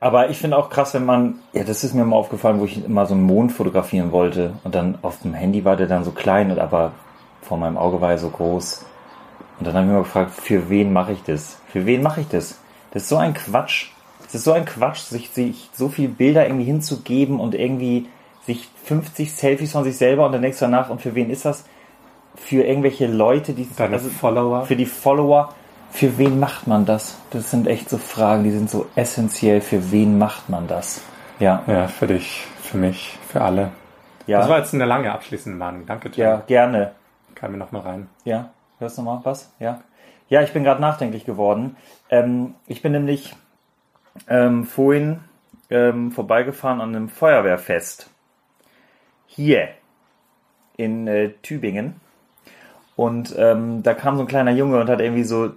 Aber 0.00 0.28
ich 0.28 0.36
finde 0.36 0.58
auch 0.58 0.68
krass, 0.68 0.92
wenn 0.92 1.06
man, 1.06 1.36
ja, 1.54 1.64
das 1.64 1.82
ist 1.82 1.94
mir 1.94 2.04
mal 2.04 2.16
aufgefallen, 2.16 2.60
wo 2.60 2.66
ich 2.66 2.84
immer 2.84 3.06
so 3.06 3.14
einen 3.14 3.22
Mond 3.22 3.52
fotografieren 3.52 4.12
wollte 4.12 4.52
und 4.62 4.74
dann 4.74 4.98
auf 5.00 5.22
dem 5.22 5.32
Handy 5.32 5.64
war 5.64 5.76
der 5.76 5.86
dann 5.86 6.04
so 6.04 6.10
klein, 6.10 6.50
und 6.50 6.58
aber 6.58 6.92
vor 7.40 7.56
meinem 7.56 7.78
Auge 7.78 8.02
war 8.02 8.10
er 8.10 8.18
so 8.18 8.28
groß. 8.28 8.84
Und 9.58 9.66
dann 9.66 9.74
habe 9.74 9.86
ich 9.86 9.92
mir 9.92 9.98
gefragt, 10.00 10.32
für 10.32 10.68
wen 10.68 10.92
mache 10.92 11.12
ich 11.12 11.22
das? 11.22 11.58
Für 11.68 11.86
wen 11.86 12.02
mache 12.02 12.20
ich 12.20 12.28
das? 12.28 12.58
Das 12.90 13.04
ist 13.04 13.08
so 13.08 13.16
ein 13.16 13.32
Quatsch. 13.32 13.92
Das 14.24 14.34
ist 14.34 14.44
so 14.44 14.52
ein 14.52 14.64
Quatsch, 14.64 14.98
sich, 14.98 15.30
sich 15.30 15.70
so 15.72 15.88
viele 15.88 16.08
Bilder 16.08 16.46
irgendwie 16.46 16.66
hinzugeben 16.66 17.40
und 17.40 17.54
irgendwie 17.54 18.06
sich 18.46 18.68
50 18.84 19.32
Selfies 19.32 19.72
von 19.72 19.84
sich 19.84 19.96
selber 19.96 20.26
und 20.26 20.32
dann 20.32 20.42
denkst 20.42 20.58
du 20.58 20.64
danach, 20.66 20.90
und 20.90 21.00
für 21.00 21.14
wen 21.14 21.30
ist 21.30 21.44
das? 21.44 21.64
Für 22.36 22.64
irgendwelche 22.64 23.06
Leute, 23.06 23.52
die 23.52 23.68
Deine 23.76 23.98
Follower. 23.98 24.64
für 24.66 24.76
die 24.76 24.86
Follower. 24.86 25.54
Für 25.90 26.18
wen 26.18 26.40
macht 26.40 26.66
man 26.66 26.84
das? 26.84 27.16
Das 27.30 27.50
sind 27.52 27.68
echt 27.68 27.88
so 27.88 27.98
Fragen, 27.98 28.42
die 28.42 28.50
sind 28.50 28.68
so 28.68 28.86
essentiell. 28.96 29.60
Für 29.60 29.92
wen 29.92 30.18
macht 30.18 30.48
man 30.48 30.66
das? 30.66 31.02
Ja, 31.38 31.62
Ja, 31.68 31.86
für 31.86 32.08
dich, 32.08 32.44
für 32.60 32.76
mich, 32.76 33.16
für 33.28 33.40
alle. 33.40 33.70
ja, 34.26 34.40
Das 34.40 34.48
war 34.48 34.58
jetzt 34.58 34.74
eine 34.74 34.84
lange 34.86 35.12
abschließende 35.12 35.56
Meinung. 35.56 35.86
Danke, 35.86 36.10
Tim. 36.10 36.24
ja, 36.24 36.42
gerne. 36.46 36.92
Kann 37.36 37.52
mir 37.52 37.58
noch 37.58 37.70
mal 37.72 37.80
rein. 37.82 38.08
Ja, 38.24 38.50
hörst 38.80 38.98
du 38.98 39.02
mal 39.02 39.20
was? 39.22 39.52
Ja, 39.60 39.80
ja, 40.28 40.42
ich 40.42 40.52
bin 40.52 40.64
gerade 40.64 40.80
nachdenklich 40.80 41.24
geworden. 41.24 41.76
Ähm, 42.10 42.54
ich 42.66 42.82
bin 42.82 42.90
nämlich 42.92 43.34
ähm, 44.28 44.64
vorhin 44.64 45.20
ähm, 45.70 46.10
vorbeigefahren 46.12 46.80
an 46.80 46.94
einem 46.94 47.08
Feuerwehrfest 47.08 48.10
hier 49.34 49.68
in 50.76 51.06
äh, 51.06 51.30
Tübingen 51.42 52.00
und 52.96 53.34
ähm, 53.36 53.82
da 53.82 53.94
kam 53.94 54.16
so 54.16 54.22
ein 54.22 54.28
kleiner 54.28 54.52
Junge 54.52 54.80
und 54.80 54.88
hat 54.88 55.00
irgendwie 55.00 55.24
so 55.24 55.50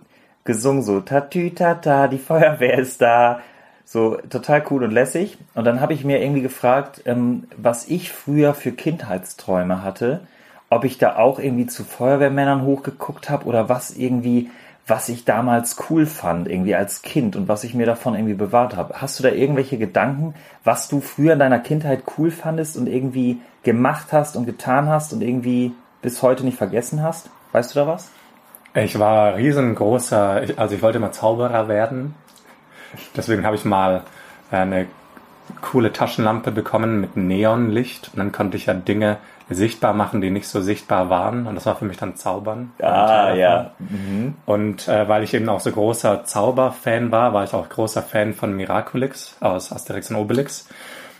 gesungen, 0.44 0.82
so 0.82 1.02
Tatü 1.02 1.52
Tata, 1.52 2.08
die 2.08 2.18
Feuerwehr 2.18 2.78
ist 2.80 3.02
da. 3.02 3.42
So 3.86 4.18
total 4.30 4.64
cool 4.70 4.84
und 4.84 4.92
lässig. 4.92 5.38
Und 5.54 5.66
dann 5.66 5.80
habe 5.80 5.94
ich 5.94 6.04
mir 6.04 6.22
irgendwie 6.22 6.42
gefragt, 6.42 7.04
ähm, 7.06 7.46
was 7.56 7.88
ich 7.88 8.12
früher 8.12 8.54
für 8.54 8.74
Kindheitsträume 8.74 9.82
hatte, 9.82 10.22
ob 10.70 10.84
ich 10.84 10.98
da 10.98 11.16
auch 11.16 11.40
irgendwie 11.40 11.68
zu 11.68 11.86
Feuerwehrmännern 11.86 12.64
hochgeguckt 12.64 13.30
habe 13.30 13.46
oder 13.46 13.70
was 13.70 13.96
irgendwie, 13.96 14.50
was 14.88 15.10
ich 15.10 15.26
damals 15.26 15.76
cool 15.90 16.06
fand, 16.06 16.48
irgendwie 16.48 16.74
als 16.74 17.02
Kind 17.02 17.36
und 17.36 17.50
was 17.50 17.66
ich 17.66 17.74
mir 17.74 17.86
davon 17.86 18.16
irgendwie 18.16 18.34
bewahrt 18.34 18.78
habe. 18.78 18.96
Hast 19.02 19.20
du 19.20 19.24
da 19.24 19.30
irgendwelche 19.30 19.78
Gedanken, 19.78 20.34
was 20.64 20.88
du 20.88 21.02
früher 21.02 21.34
in 21.34 21.40
deiner 21.40 21.60
Kindheit 21.60 22.04
cool 22.18 22.32
fandest 22.32 22.78
und 22.78 22.88
irgendwie 22.88 23.42
gemacht 23.64 24.14
hast 24.14 24.38
und 24.38 24.46
getan 24.46 24.88
hast 24.88 25.12
und 25.12 25.22
irgendwie 25.22 25.74
bis 26.02 26.22
heute 26.22 26.46
nicht 26.46 26.58
vergessen 26.58 27.04
hast? 27.04 27.30
Weißt 27.52 27.76
du 27.76 27.80
da 27.80 27.88
was? 27.88 28.10
Ich 28.74 28.98
war 28.98 29.36
riesengroßer, 29.36 30.44
also 30.56 30.76
ich 30.76 30.82
wollte 30.82 31.00
mal 31.00 31.12
Zauberer 31.12 31.68
werden. 31.68 32.16
Deswegen 33.16 33.46
habe 33.46 33.58
ich 33.58 33.66
mal 33.66 34.04
eine 34.52 34.88
coole 35.62 35.94
Taschenlampe 35.94 36.52
bekommen 36.52 37.02
mit 37.02 37.18
Neonlicht. 37.18 38.10
Und 38.14 38.20
dann 38.20 38.32
konnte 38.32 38.58
ich 38.58 38.68
ja 38.68 38.74
Dinge 38.74 39.18
sichtbar 39.50 39.94
machen, 39.94 40.22
die 40.22 40.30
nicht 40.30 40.48
so 40.48 40.62
sichtbar 40.62 41.10
waren. 41.10 41.48
Und 41.48 41.56
das 41.56 41.66
war 41.66 41.76
für 41.76 41.86
mich 41.86 41.98
dann 41.98 42.16
Zaubern. 42.16 42.72
Ah, 42.82 43.34
ja. 43.34 43.72
Und 44.46 44.88
äh, 44.88 45.08
weil 45.08 45.24
ich 45.24 45.34
eben 45.34 45.48
auch 45.50 45.60
so 45.60 45.72
großer 45.72 46.24
Zauberfan 46.26 47.12
war, 47.12 47.34
war 47.34 47.44
ich 47.44 47.54
auch 47.54 47.70
großer 47.70 48.02
Fan 48.02 48.34
von 48.34 48.56
Miraculix 48.56 49.38
aus 49.40 49.72
Asterix 49.72 50.10
und 50.10 50.18
Obelix. 50.18 50.68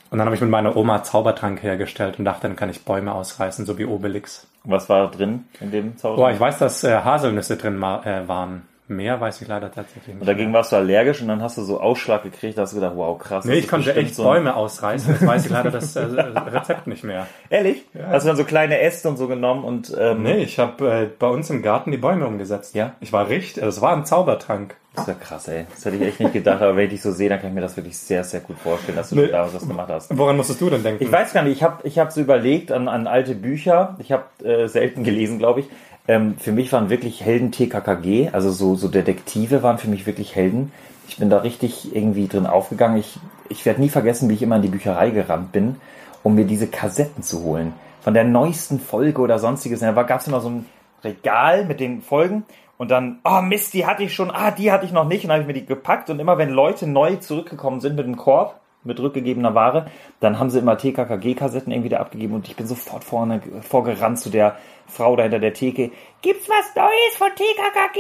Und 0.10 0.20
dann 0.20 0.26
habe 0.26 0.36
ich 0.36 0.42
mit 0.42 0.50
meiner 0.50 0.76
Oma 0.76 1.04
Zaubertrank 1.04 1.62
hergestellt 1.62 2.18
und 2.18 2.26
dachte, 2.26 2.48
dann 2.48 2.56
kann 2.56 2.70
ich 2.70 2.86
Bäume 2.86 3.14
ausreißen, 3.14 3.66
so 3.66 3.78
wie 3.78 3.86
Obelix. 3.86 4.48
Was 4.64 4.90
war 4.90 5.12
drin 5.12 5.46
in 5.60 5.72
dem 5.72 5.98
Zauber? 5.98 6.18
Boah, 6.18 6.32
ich 6.32 6.40
weiß, 6.40 6.60
dass 6.60 6.84
äh, 6.84 6.96
Haselnüsse 6.96 7.58
drin 7.58 7.78
äh, 7.78 8.28
waren. 8.28 8.64
Mehr 8.90 9.20
weiß 9.20 9.42
ich 9.42 9.48
leider 9.50 9.70
tatsächlich 9.72 10.08
nicht. 10.08 10.22
Und 10.22 10.28
dagegen 10.28 10.54
warst 10.54 10.72
du 10.72 10.78
allergisch 10.78 11.22
und 11.22 11.28
dann 11.28 11.42
hast 11.42 11.58
du 11.58 11.64
so 11.64 11.82
Ausschlag 11.82 12.24
gekriegt, 12.24 12.58
da 12.58 12.62
hast 12.62 12.72
du 12.72 12.78
gedacht, 12.78 12.94
wow, 12.96 13.18
krass. 13.20 13.44
Nee, 13.44 13.56
das 13.56 13.64
ich 13.66 13.68
konnte 13.70 13.94
echt 13.96 14.16
so 14.16 14.24
Bäume 14.24 14.56
ausreißen. 14.56 15.14
Jetzt 15.14 15.28
weiß 15.28 15.46
ich 15.46 15.52
leider 15.52 15.72
das 15.72 15.96
äh, 15.98 16.02
Rezept 16.02 16.88
nicht 16.88 17.04
mehr. 17.04 17.28
Ehrlich? 17.50 17.84
Hast 18.10 18.24
du 18.24 18.28
dann 18.30 18.38
so 18.38 18.46
kleine 18.46 18.80
Äste 18.80 19.10
und 19.10 19.18
so 19.18 19.28
genommen 19.28 19.66
und 19.66 19.94
ähm, 20.00 20.24
Nee, 20.24 20.38
ich 20.38 20.58
habe 20.58 20.90
äh, 20.90 21.08
bei 21.20 21.28
uns 21.28 21.50
im 21.50 21.62
Garten 21.62 21.92
die 21.92 21.98
Bäume 21.98 22.26
umgesetzt. 22.28 22.76
Ja? 22.76 22.94
Ich 23.02 23.12
war 23.12 23.28
richtig, 23.28 23.62
es 23.62 23.82
war 23.82 23.92
ein 23.94 24.06
Zaubertrank. 24.06 24.76
das 24.96 25.08
ist 25.08 25.14
ja 25.14 25.14
krass, 25.22 25.48
ey. 25.50 25.66
Das 25.76 25.84
hätte 25.86 25.98
ich 25.98 26.02
echt 26.04 26.20
nicht 26.22 26.34
gedacht, 26.34 26.62
aber 26.62 26.76
wenn 26.78 26.86
ich 26.86 26.92
dich 26.92 27.02
so 27.02 27.12
sehe, 27.12 27.28
dann 27.30 27.40
kann 27.40 27.50
ich 27.50 27.56
mir 27.56 27.62
das 27.62 27.76
wirklich 27.76 27.98
sehr, 27.98 28.24
sehr 28.24 28.40
gut 28.40 28.58
vorstellen, 28.58 28.96
dass 28.96 29.10
du 29.10 29.16
Nee. 29.18 29.28
da 29.28 29.48
was 29.54 29.68
gemacht 29.68 29.90
hast. 29.90 30.18
Woran 30.18 30.38
musstest 30.38 30.62
du 30.62 30.70
denn 30.70 30.82
denken? 30.84 31.04
Ich 31.04 31.12
weiß 31.12 31.34
gar 31.34 31.44
nicht, 31.44 31.58
ich 31.58 31.64
habe 31.64 31.86
ich 31.86 32.00
hab 32.00 32.12
so 32.12 32.22
überlegt 32.22 32.72
an, 32.72 32.88
an 32.88 33.06
alte 33.06 33.36
Bücher, 33.36 33.96
ich 34.00 34.12
habe 34.14 34.24
äh, 34.44 34.68
selten 34.68 35.04
gelesen, 35.04 35.40
glaube 35.40 35.60
ich. 35.60 35.68
Ähm, 36.08 36.38
für 36.38 36.52
mich 36.52 36.72
waren 36.72 36.90
wirklich 36.90 37.24
Helden 37.24 37.52
TKKG, 37.52 38.30
also 38.32 38.50
so, 38.50 38.76
so 38.76 38.88
Detektive 38.88 39.62
waren 39.64 39.78
für 39.78 39.90
mich 39.90 40.06
wirklich 40.06 40.36
Helden. 40.36 40.72
Ich 41.08 41.18
bin 41.18 41.30
da 41.30 41.40
richtig 41.40 41.96
irgendwie 41.96 42.28
drin 42.28 42.48
aufgegangen. 42.48 42.98
Ich, 42.98 43.20
ich 43.50 43.66
werde 43.66 43.82
nie 43.82 43.90
vergessen, 43.90 44.30
wie 44.30 44.34
ich 44.34 44.42
immer 44.42 44.58
in 44.58 44.62
die 44.62 44.68
Bücherei 44.68 45.10
gerannt 45.10 45.52
bin, 45.52 45.76
um 46.24 46.36
mir 46.36 46.46
diese 46.46 46.68
Kassetten 46.68 47.24
zu 47.24 47.44
holen. 47.44 47.74
Von 48.02 48.14
der 48.14 48.24
neuesten 48.24 48.80
Folge 48.80 49.22
oder 49.22 49.40
sonstiges. 49.40 49.82
Da 49.82 49.92
gab 50.04 50.22
es 50.22 50.28
immer 50.28 50.42
so 50.42 50.50
ein 50.50 50.66
Regal 51.04 51.66
mit 51.66 51.80
den 51.80 52.02
Folgen 52.02 52.44
und 52.78 52.92
dann, 52.92 53.20
oh 53.24 53.42
Mist, 53.42 53.74
die 53.74 53.86
hatte 53.86 54.04
ich 54.04 54.14
schon, 54.14 54.32
ah, 54.32 54.52
die 54.52 54.72
hatte 54.72 54.86
ich 54.86 54.92
noch 54.92 55.08
nicht. 55.08 55.24
Und 55.24 55.30
dann 55.30 55.42
habe 55.42 55.44
ich 55.44 55.56
mir 55.56 55.62
die 55.62 55.66
gepackt 55.66 56.10
und 56.10 56.20
immer 56.20 56.38
wenn 56.38 56.50
Leute 56.50 56.88
neu 56.88 57.16
zurückgekommen 57.18 57.82
sind 57.82 57.96
mit 57.96 58.06
dem 58.06 58.18
Korb, 58.18 58.60
mit 58.88 59.00
rückgegebener 59.00 59.54
Ware, 59.54 59.86
dann 60.20 60.40
haben 60.40 60.50
sie 60.50 60.60
immer 60.60 60.78
TKKG-Kassetten 60.78 61.72
irgendwie 61.72 61.90
da 61.90 61.98
abgegeben 61.98 62.34
und 62.34 62.48
ich 62.48 62.56
bin 62.56 62.66
sofort 62.66 63.04
vorne 63.04 63.42
vorgerannt 63.62 64.20
zu 64.20 64.30
der 64.30 64.56
Frau 64.88 65.16
da 65.16 65.24
hinter 65.24 65.40
der 65.40 65.54
Theke. 65.54 65.92
Gibt's 66.22 66.50
was 66.50 66.76
Neues 66.76 67.18
von 67.18 67.30
TKKG? 67.30 68.00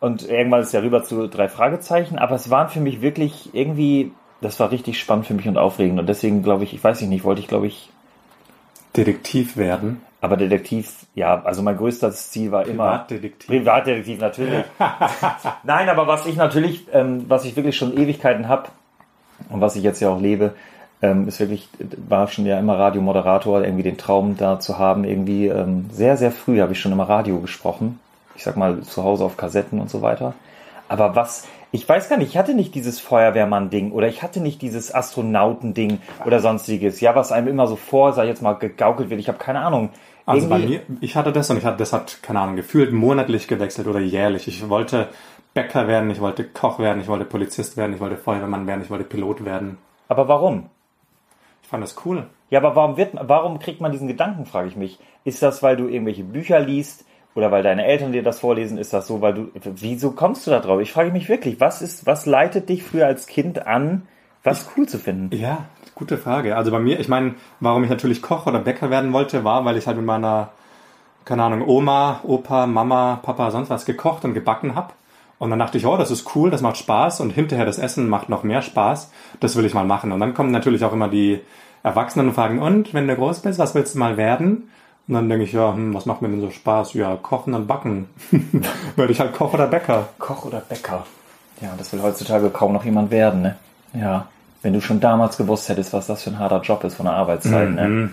Und 0.00 0.28
irgendwann 0.28 0.60
ist 0.60 0.72
ja 0.72 0.80
rüber 0.80 1.02
zu 1.02 1.26
drei 1.28 1.48
Fragezeichen, 1.48 2.18
aber 2.18 2.36
es 2.36 2.50
waren 2.50 2.68
für 2.68 2.80
mich 2.80 3.00
wirklich 3.00 3.50
irgendwie, 3.52 4.12
das 4.40 4.60
war 4.60 4.70
richtig 4.70 5.00
spannend 5.00 5.26
für 5.26 5.34
mich 5.34 5.48
und 5.48 5.58
aufregend 5.58 5.98
und 5.98 6.08
deswegen 6.08 6.42
glaube 6.42 6.64
ich, 6.64 6.72
ich 6.72 6.84
weiß 6.84 7.00
nicht, 7.02 7.24
wollte 7.24 7.40
ich 7.40 7.48
glaube 7.48 7.66
ich, 7.66 7.90
Detektiv 8.96 9.56
werden. 9.56 10.02
aber 10.20 10.36
Detektiv, 10.36 11.06
ja, 11.14 11.42
also 11.44 11.62
mein 11.62 11.76
größtes 11.76 12.30
Ziel 12.30 12.52
war 12.52 12.66
immer 12.66 12.84
Privatdetektiv. 12.84 13.48
Privatdetektiv 13.48 14.20
natürlich. 14.20 14.64
Nein, 15.64 15.88
aber 15.88 16.06
was 16.06 16.26
ich 16.26 16.36
natürlich, 16.36 16.86
ähm, 16.92 17.24
was 17.28 17.44
ich 17.44 17.56
wirklich 17.56 17.76
schon 17.76 17.96
Ewigkeiten 17.96 18.48
habe 18.48 18.68
und 19.50 19.60
was 19.60 19.76
ich 19.76 19.82
jetzt 19.82 20.00
ja 20.00 20.08
auch 20.10 20.20
lebe, 20.20 20.54
ähm, 21.00 21.28
ist 21.28 21.38
wirklich, 21.38 21.68
war 22.08 22.26
schon 22.28 22.46
ja 22.46 22.58
immer 22.58 22.78
Radiomoderator, 22.78 23.62
irgendwie 23.62 23.84
den 23.84 23.98
Traum 23.98 24.36
da 24.36 24.58
zu 24.58 24.78
haben, 24.78 25.04
irgendwie 25.04 25.46
ähm, 25.46 25.86
sehr, 25.92 26.16
sehr 26.16 26.32
früh 26.32 26.60
habe 26.60 26.72
ich 26.72 26.80
schon 26.80 26.92
immer 26.92 27.08
Radio 27.08 27.38
gesprochen. 27.38 28.00
Ich 28.34 28.44
sag 28.44 28.56
mal 28.56 28.80
zu 28.82 29.04
Hause 29.04 29.24
auf 29.24 29.36
Kassetten 29.36 29.80
und 29.80 29.90
so 29.90 30.02
weiter. 30.02 30.34
Aber 30.88 31.14
was, 31.14 31.46
ich 31.70 31.88
weiß 31.88 32.08
gar 32.08 32.16
nicht, 32.18 32.30
ich 32.30 32.36
hatte 32.38 32.54
nicht 32.54 32.74
dieses 32.74 32.98
Feuerwehrmann-Ding 32.98 33.92
oder 33.92 34.08
ich 34.08 34.22
hatte 34.22 34.40
nicht 34.40 34.62
dieses 34.62 34.94
Astronauten-Ding 34.94 35.98
oder 36.24 36.40
sonstiges. 36.40 37.00
Ja, 37.00 37.14
was 37.14 37.30
einem 37.30 37.48
immer 37.48 37.66
so 37.66 37.76
vor, 37.76 38.12
sag 38.12 38.24
ich 38.24 38.30
jetzt 38.30 38.42
mal, 38.42 38.54
gegaukelt 38.54 39.10
wird. 39.10 39.20
Ich 39.20 39.28
habe 39.28 39.38
keine 39.38 39.60
Ahnung. 39.60 39.90
Also 40.26 40.48
bei 40.48 40.58
Irgendwie- 40.58 40.80
mir, 40.88 40.98
ich 41.00 41.16
hatte 41.16 41.32
das 41.32 41.48
und 41.50 41.58
ich 41.58 41.64
hatte, 41.64 41.78
das 41.78 41.92
hat, 41.92 42.18
keine 42.22 42.40
Ahnung, 42.40 42.56
gefühlt 42.56 42.92
monatlich 42.92 43.48
gewechselt 43.48 43.86
oder 43.86 44.00
jährlich. 44.00 44.46
Ich 44.48 44.68
wollte 44.68 45.08
Bäcker 45.54 45.88
werden, 45.88 46.10
ich 46.10 46.20
wollte 46.20 46.44
Koch 46.44 46.78
werden, 46.78 47.00
ich 47.00 47.08
wollte 47.08 47.24
Polizist 47.24 47.76
werden, 47.76 47.94
ich 47.94 48.00
wollte 48.00 48.16
Feuerwehrmann 48.16 48.66
werden, 48.66 48.82
ich 48.82 48.90
wollte 48.90 49.04
Pilot 49.04 49.44
werden. 49.44 49.78
Aber 50.08 50.28
warum? 50.28 50.70
Ich 51.62 51.68
fand 51.68 51.82
das 51.82 51.96
cool. 52.04 52.26
Ja, 52.50 52.60
aber 52.60 52.76
warum 52.76 52.96
wird, 52.96 53.10
warum 53.20 53.58
kriegt 53.58 53.80
man 53.80 53.92
diesen 53.92 54.08
Gedanken, 54.08 54.46
frage 54.46 54.68
ich 54.68 54.76
mich. 54.76 54.98
Ist 55.24 55.42
das, 55.42 55.62
weil 55.62 55.76
du 55.76 55.86
irgendwelche 55.86 56.24
Bücher 56.24 56.60
liest 56.60 57.04
oder 57.34 57.50
weil 57.50 57.62
deine 57.62 57.84
Eltern 57.84 58.12
dir 58.12 58.22
das 58.22 58.40
vorlesen? 58.40 58.78
Ist 58.78 58.94
das 58.94 59.06
so, 59.06 59.20
weil 59.20 59.34
du, 59.34 59.48
wieso 59.62 60.12
kommst 60.12 60.46
du 60.46 60.50
da 60.50 60.60
drauf? 60.60 60.80
Ich 60.80 60.92
frage 60.92 61.10
mich 61.10 61.28
wirklich, 61.28 61.60
was 61.60 61.82
ist, 61.82 62.06
was 62.06 62.24
leitet 62.24 62.68
dich 62.68 62.82
früher 62.82 63.06
als 63.06 63.26
Kind 63.26 63.66
an, 63.66 64.08
was 64.42 64.70
cool 64.76 64.88
zu 64.88 64.98
finden? 64.98 65.36
Ja, 65.36 65.66
gute 65.94 66.16
Frage. 66.16 66.56
Also 66.56 66.70
bei 66.70 66.78
mir, 66.78 67.00
ich 67.00 67.08
meine, 67.08 67.34
warum 67.60 67.84
ich 67.84 67.90
natürlich 67.90 68.22
Koch 68.22 68.46
oder 68.46 68.60
Bäcker 68.60 68.88
werden 68.88 69.12
wollte, 69.12 69.44
war, 69.44 69.64
weil 69.64 69.76
ich 69.76 69.86
halt 69.86 69.98
mit 69.98 70.06
meiner, 70.06 70.50
keine 71.24 71.42
Ahnung, 71.42 71.66
Oma, 71.68 72.20
Opa, 72.22 72.66
Mama, 72.66 73.20
Papa, 73.22 73.50
sonst 73.50 73.68
was 73.68 73.84
gekocht 73.84 74.24
und 74.24 74.32
gebacken 74.32 74.74
hab. 74.74 74.94
Und 75.38 75.50
dann 75.50 75.58
dachte 75.58 75.78
ich, 75.78 75.86
oh, 75.86 75.96
das 75.96 76.10
ist 76.10 76.34
cool, 76.34 76.50
das 76.50 76.62
macht 76.62 76.76
Spaß 76.76 77.20
und 77.20 77.30
hinterher 77.30 77.64
das 77.64 77.78
Essen 77.78 78.08
macht 78.08 78.28
noch 78.28 78.42
mehr 78.42 78.62
Spaß. 78.62 79.12
Das 79.40 79.56
will 79.56 79.64
ich 79.64 79.74
mal 79.74 79.84
machen. 79.84 80.10
Und 80.10 80.20
dann 80.20 80.34
kommen 80.34 80.50
natürlich 80.50 80.84
auch 80.84 80.92
immer 80.92 81.08
die 81.08 81.40
Erwachsenen 81.82 82.28
und 82.28 82.34
fragen, 82.34 82.60
und 82.60 82.92
wenn 82.92 83.06
du 83.06 83.14
groß 83.14 83.40
bist, 83.40 83.58
was 83.58 83.74
willst 83.74 83.94
du 83.94 83.98
mal 84.00 84.16
werden? 84.16 84.68
Und 85.06 85.14
dann 85.14 85.28
denke 85.28 85.44
ich, 85.44 85.52
ja, 85.52 85.72
hm, 85.72 85.94
was 85.94 86.06
macht 86.06 86.22
mir 86.22 86.28
denn 86.28 86.40
so 86.40 86.50
Spaß? 86.50 86.92
Ja, 86.94 87.16
kochen 87.16 87.54
und 87.54 87.66
backen. 87.66 88.08
Werde 88.96 89.12
ich 89.12 89.20
halt 89.20 89.32
Koch 89.32 89.54
oder 89.54 89.66
Bäcker. 89.66 90.08
Koch 90.18 90.44
oder 90.44 90.60
Bäcker? 90.60 91.06
Ja, 91.60 91.74
das 91.78 91.92
will 91.92 92.02
heutzutage 92.02 92.50
kaum 92.50 92.72
noch 92.72 92.84
jemand 92.84 93.10
werden, 93.10 93.42
ne? 93.42 93.56
Ja. 93.94 94.28
Wenn 94.60 94.72
du 94.72 94.80
schon 94.80 95.00
damals 95.00 95.36
gewusst 95.36 95.68
hättest, 95.68 95.92
was 95.92 96.08
das 96.08 96.22
für 96.22 96.30
ein 96.30 96.38
harter 96.38 96.60
Job 96.60 96.84
ist 96.84 96.96
von 96.96 97.06
der 97.06 97.14
Arbeitszeit, 97.14 97.70
ne? 97.70 98.10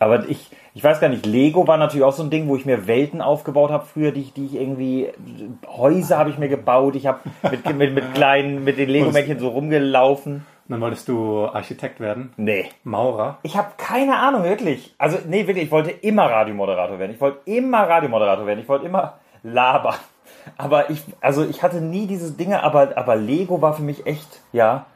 Aber 0.00 0.28
ich, 0.28 0.50
ich 0.78 0.84
weiß 0.84 1.00
gar 1.00 1.08
nicht, 1.08 1.26
Lego 1.26 1.66
war 1.66 1.76
natürlich 1.76 2.04
auch 2.04 2.12
so 2.12 2.22
ein 2.22 2.30
Ding, 2.30 2.46
wo 2.46 2.54
ich 2.54 2.64
mir 2.64 2.86
Welten 2.86 3.20
aufgebaut 3.20 3.72
habe 3.72 3.84
früher, 3.84 4.12
die 4.12 4.20
ich, 4.20 4.32
die 4.32 4.46
ich 4.46 4.54
irgendwie, 4.54 5.08
Häuser 5.66 6.18
habe 6.18 6.30
ich 6.30 6.38
mir 6.38 6.48
gebaut, 6.48 6.94
ich 6.94 7.08
habe 7.08 7.18
mit, 7.50 7.76
mit, 7.76 7.94
mit 7.94 8.14
kleinen, 8.14 8.62
mit 8.62 8.78
den 8.78 8.88
Lego-Männchen 8.88 9.40
so 9.40 9.48
rumgelaufen. 9.48 10.46
Dann 10.68 10.80
wolltest 10.80 11.08
du 11.08 11.46
Architekt 11.46 11.98
werden. 11.98 12.32
Nee. 12.36 12.66
Maurer. 12.84 13.38
Ich 13.42 13.56
habe 13.56 13.72
keine 13.76 14.20
Ahnung, 14.20 14.44
wirklich. 14.44 14.94
Also, 14.98 15.18
nee, 15.26 15.48
wirklich, 15.48 15.64
ich 15.64 15.70
wollte 15.72 15.90
immer 15.90 16.26
Radiomoderator 16.26 17.00
werden. 17.00 17.10
Ich 17.10 17.20
wollte 17.20 17.40
immer 17.46 17.78
Radiomoderator 17.78 18.46
werden. 18.46 18.60
Ich 18.60 18.68
wollte 18.68 18.86
immer 18.86 19.14
labern. 19.42 19.96
Aber 20.58 20.90
ich, 20.90 21.02
also 21.20 21.44
ich 21.44 21.64
hatte 21.64 21.80
nie 21.80 22.06
diese 22.06 22.30
Dinge, 22.30 22.62
aber, 22.62 22.96
aber 22.96 23.16
Lego 23.16 23.60
war 23.60 23.74
für 23.74 23.82
mich 23.82 24.06
echt, 24.06 24.42
ja, 24.52 24.86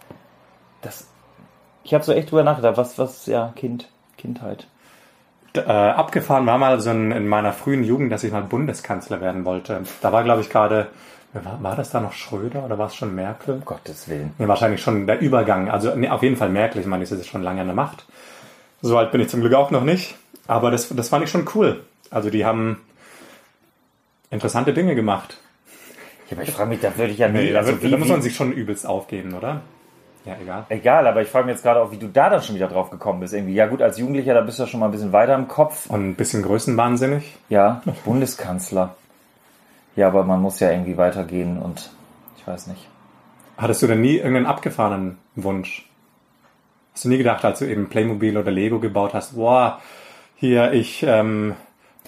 das, 0.80 1.08
ich 1.82 1.92
habe 1.92 2.04
so 2.04 2.12
echt 2.12 2.30
drüber 2.30 2.44
nachgedacht, 2.44 2.76
was, 2.76 3.00
was, 3.00 3.26
ja, 3.26 3.52
Kind, 3.56 3.90
Kindheit. 4.16 4.68
Äh, 5.54 5.60
abgefahren 5.60 6.46
war 6.46 6.58
mal 6.58 6.80
so 6.80 6.90
in, 6.90 7.12
in 7.12 7.28
meiner 7.28 7.52
frühen 7.52 7.84
Jugend, 7.84 8.12
dass 8.12 8.24
ich 8.24 8.32
mal 8.32 8.42
Bundeskanzler 8.42 9.20
werden 9.20 9.44
wollte. 9.44 9.82
Da 10.00 10.12
war, 10.12 10.24
glaube 10.24 10.40
ich, 10.40 10.50
gerade, 10.50 10.88
war, 11.32 11.62
war 11.62 11.76
das 11.76 11.90
da 11.90 12.00
noch 12.00 12.12
Schröder 12.12 12.64
oder 12.64 12.78
war 12.78 12.86
es 12.86 12.94
schon 12.94 13.14
Merkel? 13.14 13.54
Um 13.54 13.64
Gottes 13.64 14.08
Willen. 14.08 14.32
Nee, 14.38 14.48
wahrscheinlich 14.48 14.82
schon 14.82 15.06
der 15.06 15.20
Übergang. 15.20 15.70
Also 15.70 15.94
nee, 15.94 16.08
auf 16.08 16.22
jeden 16.22 16.36
Fall 16.36 16.48
Merkel. 16.48 16.80
Ich 16.80 16.86
meine, 16.86 17.04
die 17.04 17.14
ist 17.14 17.26
schon 17.26 17.42
lange 17.42 17.60
an 17.60 17.66
der 17.66 17.76
Macht. 17.76 18.06
So 18.80 18.98
alt 18.98 19.12
bin 19.12 19.20
ich 19.20 19.28
zum 19.28 19.40
Glück 19.40 19.54
auch 19.54 19.70
noch 19.70 19.84
nicht. 19.84 20.16
Aber 20.46 20.70
das, 20.70 20.88
das 20.88 21.08
fand 21.08 21.24
ich 21.24 21.30
schon 21.30 21.48
cool. 21.54 21.84
Also 22.10 22.30
die 22.30 22.44
haben 22.44 22.80
interessante 24.30 24.72
Dinge 24.72 24.94
gemacht. 24.94 25.38
Ja, 26.28 26.36
aber 26.36 26.42
ich 26.42 26.52
frage 26.52 26.70
mich, 26.70 26.80
da 26.80 26.96
würde 26.96 27.12
ich 27.12 27.18
ja 27.18 27.28
nie, 27.28 27.38
Nee, 27.38 27.52
da, 27.52 27.60
also 27.60 27.82
wie, 27.82 27.90
da 27.90 27.96
muss 27.96 28.08
man 28.08 28.22
sich 28.22 28.34
schon 28.34 28.52
übelst 28.52 28.86
aufgeben, 28.86 29.34
oder? 29.34 29.60
Ja, 30.24 30.36
egal. 30.40 30.66
egal, 30.68 31.06
aber 31.06 31.22
ich 31.22 31.28
frage 31.28 31.46
mich 31.46 31.54
jetzt 31.54 31.62
gerade 31.62 31.80
auch, 31.80 31.90
wie 31.90 31.96
du 31.96 32.06
da 32.06 32.30
dann 32.30 32.42
schon 32.42 32.54
wieder 32.54 32.68
drauf 32.68 32.90
gekommen 32.90 33.20
bist. 33.20 33.34
Irgendwie, 33.34 33.54
ja 33.54 33.66
gut, 33.66 33.82
als 33.82 33.98
Jugendlicher, 33.98 34.34
da 34.34 34.40
bist 34.40 34.58
du 34.58 34.62
ja 34.62 34.68
schon 34.68 34.80
mal 34.80 34.86
ein 34.86 34.92
bisschen 34.92 35.12
weiter 35.12 35.34
im 35.34 35.48
Kopf. 35.48 35.90
Und 35.90 36.10
ein 36.10 36.14
bisschen 36.14 36.42
größenwahnsinnig. 36.42 37.36
Ja, 37.48 37.82
Bundeskanzler. 38.04 38.94
Ja, 39.96 40.06
aber 40.08 40.24
man 40.24 40.40
muss 40.40 40.60
ja 40.60 40.70
irgendwie 40.70 40.96
weitergehen 40.96 41.58
und 41.58 41.90
ich 42.38 42.46
weiß 42.46 42.68
nicht. 42.68 42.88
Hattest 43.58 43.82
du 43.82 43.86
denn 43.86 44.00
nie 44.00 44.16
irgendeinen 44.16 44.46
abgefahrenen 44.46 45.18
Wunsch? 45.34 45.88
Hast 46.94 47.04
du 47.04 47.08
nie 47.08 47.18
gedacht, 47.18 47.44
als 47.44 47.58
du 47.58 47.64
eben 47.64 47.88
Playmobil 47.88 48.36
oder 48.36 48.50
Lego 48.50 48.78
gebaut 48.78 49.14
hast, 49.14 49.34
boah, 49.34 49.80
hier, 50.36 50.72
ich 50.72 51.02
ähm, 51.02 51.54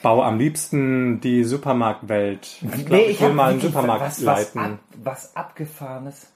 baue 0.03 0.25
am 0.25 0.39
liebsten 0.39 1.21
die 1.21 1.45
Supermarktwelt. 1.45 2.63
Ich 2.63 2.87
glaube, 2.87 3.03
ich 3.05 3.21
will 3.21 3.29
hab 3.29 3.35
mal 3.35 3.51
einen 3.53 3.61
Supermarkt 3.61 4.03
was, 4.03 4.21
leiten. 4.21 4.61
Was, 4.61 4.65
ab, 4.65 4.79
was 5.03 5.37
abgefahrenes? 5.37 6.34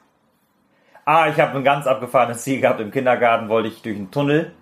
Ah, 1.10 1.26
ich 1.26 1.40
habe 1.40 1.56
ein 1.56 1.64
ganz 1.64 1.86
abgefahrenes 1.86 2.42
Ziel 2.42 2.60
gehabt. 2.60 2.80
Im 2.80 2.90
Kindergarten 2.90 3.48
wollte 3.48 3.68
ich 3.68 3.80
durch 3.80 3.96
einen 3.96 4.10
Tunnel 4.10 4.52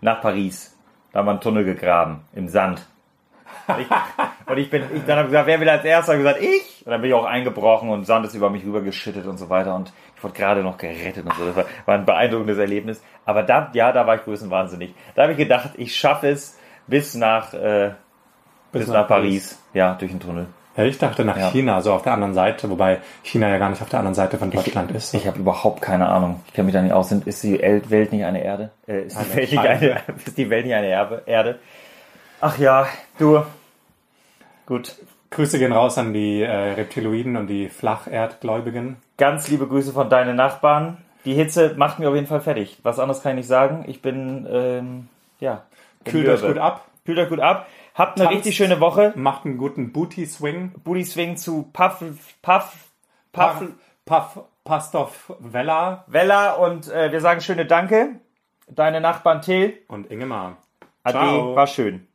nach 0.00 0.20
Paris. 0.20 0.76
Da 1.12 1.20
haben 1.20 1.26
wir 1.26 1.30
einen 1.30 1.40
Tunnel 1.40 1.64
gegraben 1.64 2.22
im 2.34 2.48
Sand. 2.48 2.84
Und 3.68 3.78
ich, 3.78 3.86
und 4.50 4.58
ich 4.58 4.70
bin, 4.70 4.82
ich 4.92 5.04
dann 5.04 5.18
habe 5.18 5.28
gesagt, 5.28 5.46
wer 5.46 5.60
will 5.60 5.68
als 5.68 5.84
erster? 5.84 6.16
gesagt, 6.16 6.40
ich. 6.42 6.82
Und 6.84 6.90
dann 6.90 7.00
bin 7.00 7.10
ich 7.10 7.14
auch 7.14 7.26
eingebrochen 7.26 7.90
und 7.90 8.06
Sand 8.06 8.26
ist 8.26 8.34
über 8.34 8.50
mich 8.50 8.64
rübergeschüttet 8.64 9.24
und 9.24 9.38
so 9.38 9.50
weiter. 9.50 9.72
Und 9.76 9.92
ich 10.16 10.24
wurde 10.24 10.34
gerade 10.34 10.64
noch 10.64 10.78
gerettet 10.78 11.26
und 11.26 11.34
so. 11.34 11.46
Das 11.46 11.54
war, 11.54 11.64
war 11.86 11.94
ein 11.94 12.04
beeindruckendes 12.04 12.58
Erlebnis. 12.58 13.00
Aber 13.24 13.44
da, 13.44 13.70
ja, 13.72 13.92
da 13.92 14.04
war 14.04 14.16
ich 14.16 14.24
größenwahnsinnig. 14.24 14.92
Da 15.14 15.22
habe 15.22 15.34
ich 15.34 15.38
gedacht, 15.38 15.74
ich 15.76 15.94
schaffe 15.96 16.26
es 16.26 16.58
bis 16.88 17.14
nach, 17.14 17.54
äh, 17.54 17.92
bis, 18.72 18.88
nach, 18.88 19.06
Paris. 19.06 19.62
Ja, 19.72 19.94
durch 19.94 20.10
den 20.10 20.18
Tunnel. 20.18 20.48
Ja, 20.76 20.84
ich 20.84 20.98
dachte 20.98 21.24
nach 21.24 21.36
Ja. 21.36 21.50
China, 21.50 21.80
so 21.82 21.92
auf 21.92 22.02
der 22.02 22.12
anderen 22.12 22.34
Seite, 22.34 22.68
wobei 22.68 22.98
China 23.22 23.48
ja 23.48 23.58
gar 23.58 23.70
nicht 23.70 23.80
auf 23.80 23.88
der 23.88 24.00
anderen 24.00 24.14
Seite 24.14 24.38
von 24.38 24.50
Deutschland 24.50 24.90
ist. 24.90 25.14
Ich 25.14 25.26
habe 25.26 25.38
überhaupt 25.38 25.80
keine 25.80 26.08
Ahnung. 26.08 26.40
Ich 26.48 26.52
kenne 26.54 26.66
mich 26.66 26.74
da 26.74 26.82
nicht 26.82 26.92
aus. 26.92 27.12
Ist 27.12 27.42
die 27.44 27.62
El- 27.62 27.88
Welt 27.90 28.12
nicht 28.12 28.24
eine 28.24 28.42
Erde? 28.42 28.70
Äh, 28.88 29.02
ist, 29.02 29.16
die 29.18 29.36
Welt 29.36 29.50
nicht 29.52 29.58
eine, 29.60 30.00
ist 30.26 30.36
die 30.36 30.50
Welt 30.50 30.66
nicht 30.66 30.74
eine 30.74 30.88
Erbe, 30.88 31.22
Erde? 31.26 31.58
Ach 32.40 32.58
ja, 32.58 32.86
du. 33.18 33.42
Gut. 34.66 34.96
Grüße 35.30 35.58
gehen 35.58 35.72
raus 35.72 35.98
an 35.98 36.12
die 36.12 36.42
äh, 36.42 36.50
Reptiloiden 36.72 37.36
und 37.36 37.46
die 37.48 37.68
Flacherdgläubigen. 37.68 38.96
Ganz 39.16 39.48
liebe 39.48 39.66
Grüße 39.66 39.92
von 39.92 40.08
deinen 40.08 40.36
Nachbarn. 40.36 40.98
Die 41.24 41.34
Hitze 41.34 41.74
macht 41.76 41.98
mir 41.98 42.08
auf 42.08 42.14
jeden 42.14 42.26
Fall 42.26 42.40
fertig. 42.40 42.78
Was 42.82 42.98
anderes 42.98 43.22
kann 43.22 43.32
ich 43.32 43.36
nicht 43.38 43.46
sagen. 43.48 43.84
Ich 43.88 44.02
bin, 44.02 44.46
ähm, 44.50 45.08
ja. 45.40 45.62
Kühlt 46.04 46.28
euch 46.28 46.42
gut 46.42 46.58
ab, 46.58 46.84
Kühlt 47.06 47.18
euch 47.18 47.28
gut 47.28 47.40
ab. 47.40 47.66
Habt 47.94 48.18
eine 48.18 48.28
Tanzt. 48.28 48.38
richtig 48.38 48.56
schöne 48.56 48.80
Woche. 48.80 49.12
macht 49.16 49.44
einen 49.44 49.56
guten 49.56 49.92
Booty-Swing. 49.92 50.72
Booty 50.82 51.04
Swing 51.04 51.36
zu 51.36 51.70
Puff, 51.72 52.02
Puff, 52.42 52.72
Puff, 53.32 53.62
Puff, 54.04 54.94
auf 54.94 55.32
Vella 55.38 56.04
Wella 56.08 56.54
und 56.54 56.90
äh, 56.90 57.12
wir 57.12 57.20
sagen 57.20 57.40
schöne 57.40 57.66
Danke. 57.66 58.20
Deine 58.66 59.00
Nachbarn 59.00 59.42
Till. 59.42 59.78
und 59.88 60.10
Ingemar. 60.10 60.56
Ade, 61.04 61.18
Ciao. 61.18 61.54
war 61.54 61.66
schön. 61.66 62.08